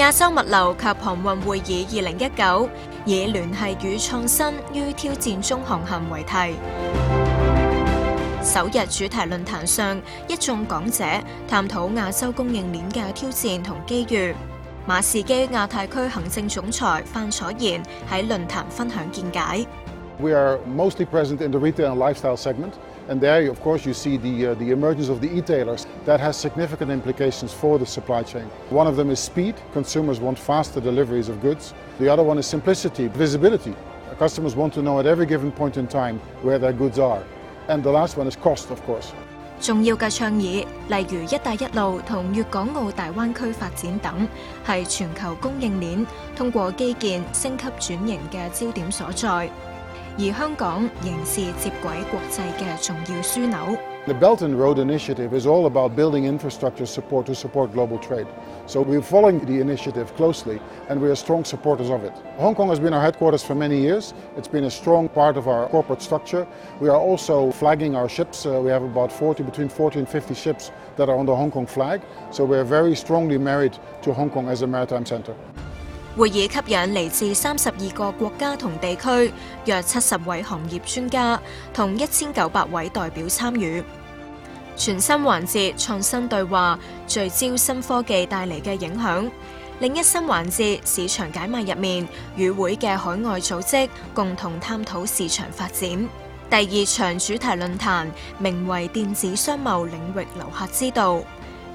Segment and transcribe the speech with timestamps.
[0.00, 2.68] 亚洲物流及航运会议二零一九
[3.04, 6.32] 以联系与创新于挑战中航行为题，
[8.42, 11.04] 首日主题论坛上，一众讲者
[11.46, 14.34] 探讨亚洲供应链嘅挑战同机遇。
[14.86, 19.66] 马士基亚太区行政总裁范楚贤喺论坛分享见解。
[23.10, 25.84] And there, of course, you see the, uh, the emergence of the e-tailers.
[26.04, 28.44] That has significant implications for the supply chain.
[28.70, 29.56] One of them is speed.
[29.72, 31.74] Consumers want faster deliveries of goods.
[31.98, 33.74] The other one is simplicity, visibility.
[34.16, 37.24] customers want to know at every given point in time where their goods are.
[37.68, 39.10] And the last one is cost, of course.
[50.20, 50.46] The
[54.20, 58.26] Belt and Road Initiative is all about building infrastructure support to support global trade.
[58.66, 62.12] So we're following the initiative closely and we're strong supporters of it.
[62.36, 64.12] Hong Kong has been our headquarters for many years.
[64.36, 66.46] It's been a strong part of our corporate structure.
[66.80, 68.44] We are also flagging our ships.
[68.44, 71.50] Uh, we have about 40, between 40 and 50 ships that are on the Hong
[71.50, 72.02] Kong flag.
[72.30, 75.34] So we're very strongly married to Hong Kong as a maritime center.
[76.16, 79.32] 会议吸引嚟自三十二个国家同地区
[79.66, 81.40] 约七十位行业专家，
[81.72, 83.82] 同一千九百位代表参与
[84.76, 89.30] 全新环节创新对话，聚焦新科技带嚟嘅影响。
[89.78, 95.88] 另一新环节市场解密入面，与会嘅海外组织共同探讨市场发展。
[96.50, 101.22] 第二场主题论坛名为电子商贸领域留客之道。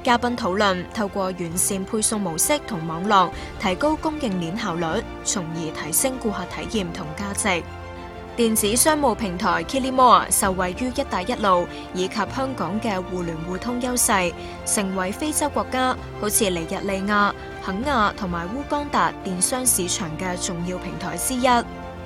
[0.06, 3.28] 嘉宾讨论透过完善配送模式同网络，
[3.60, 4.86] 提高供应链效率，
[5.24, 7.64] 从而提升顾客体验同价值。
[8.36, 14.12] 电子商务平台 Kilimo 啊，受惠于“一带一路”以及香港嘅互联互通优势，
[14.64, 17.34] 成为非洲国家好似尼日利亚、
[17.66, 21.48] 肯亚同埋乌干达电商市场嘅重要平台之一。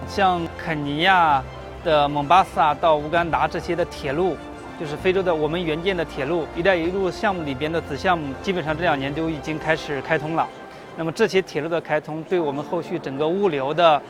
[0.08, 1.44] 像肯尼亚
[1.84, 4.38] 的蒙巴萨到乌干达这些嘅铁路。
[4.79, 10.47] 就是非洲的我们援建的铁路“一带一路”项目里边的子项目，基本上这两年都已经开始开通了。
[10.95, 14.01] 那么这些铁路的开通，对我们后续整个物流的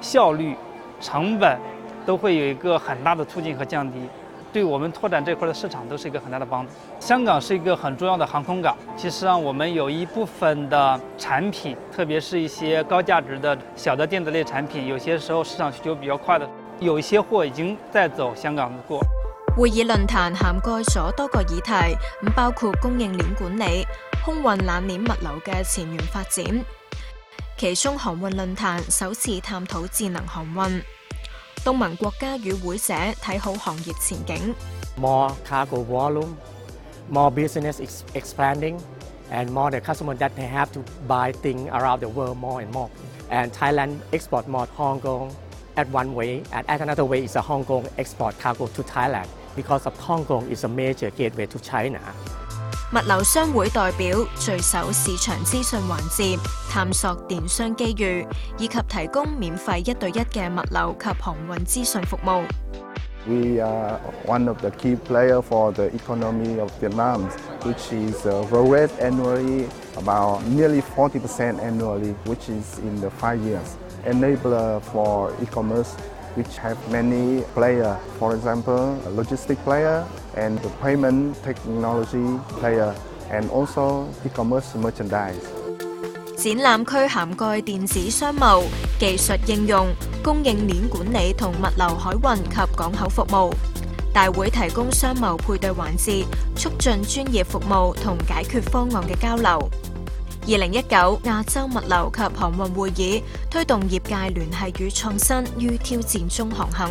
[0.00, 0.54] 效率、
[1.00, 1.58] 成本，
[2.06, 3.98] 都会有一个很大的促进和降低，
[4.52, 6.70] 对我们拓展这块的市场都是一个很大的帮助。
[7.00, 19.00] 香港是一个很重要的航空港，其实上我们有一部分的产品，特别是一些高价值的小的电子类产品，有些时候市场需求比较快的，有一些货已经在走香港的过。
[19.54, 21.70] 会议论坛涵盖咗多个议题，
[22.22, 23.84] 咁包括供应链管理、
[24.24, 26.42] 空运冷链物流嘅前沿发展。
[27.58, 30.82] 其中航运论坛首次探讨智能航运，
[31.62, 34.54] 东盟国家与会者睇好行业前景。
[34.98, 36.30] More cargo volume,
[37.10, 37.76] more business
[38.14, 38.78] expanding,
[39.30, 42.72] and more the customer that they have to buy thing around the world more and
[42.72, 42.88] more.
[43.30, 45.28] And Thailand export more Hong Kong
[45.76, 49.26] at one way, and at another way is a Hong Kong export cargo to Thailand.
[49.56, 52.00] because of Hong Kong is a major gateway to china China。
[52.92, 56.38] 物流商會代表聚首市場資訊環節，
[56.70, 58.26] 探索電商機遇，
[58.58, 62.42] 以及提供免費一對一嘅物流及航運資訊服務。
[63.26, 67.28] We are one of the key player for the economy of Vietnam,
[67.62, 73.76] which is uh, growth annually about nearly 40% annually, which is in the five years,
[74.06, 75.94] enabler for e-commerce
[76.36, 77.96] which have many players.
[78.18, 80.04] For example, a logistic player
[80.36, 82.28] and the payment technology
[82.60, 82.94] player
[83.30, 85.44] and also e-commerce merchandise.
[86.38, 88.64] Triển 覽區涵蓋電子商務、
[88.98, 89.86] 技術應用、
[90.24, 93.52] 供應鏈管理同物流海運及港口服務。
[94.12, 96.24] 大會提供商務配對環節，
[96.56, 99.70] 促進專業服務同解決方案嘅交流。
[100.48, 106.90] 二零一九亞洲物流及航運會議推動業界聯繫與創新於挑戰中航行。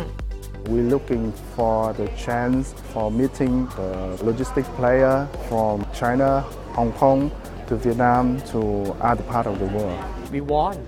[0.70, 6.42] We looking for the chance for meeting the logistic player from China,
[6.74, 7.28] Hong Kong
[7.68, 9.98] to Vietnam to other part of the world.
[10.32, 10.78] We want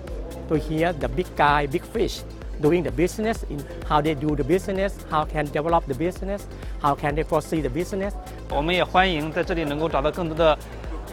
[0.49, 2.23] to hear the big guy, big fish
[2.63, 6.47] doing the business in how they do the business, how can develop the business,
[6.81, 8.15] how can they foresee the business。
[8.49, 10.59] 我們也歡迎在這裡能夠找到更多的。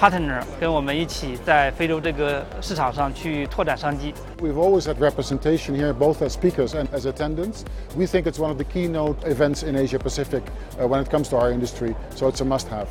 [0.02, 4.12] Partner 跟我们一起在非洲这个市场上去拓展商机。
[4.40, 7.60] We've always had representation here, both as speakers and as attendants.
[7.96, 10.42] We think it's one of the keynote events in Asia Pacific
[10.80, 12.88] when it comes to our industry, so it's a must-have。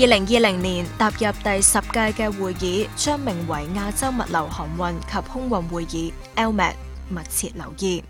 [0.00, 6.76] 二零二零年踏入第十届嘅会议，将名为亚洲物流、航运及空运会议 l m a t
[7.10, 8.02] 密切留意。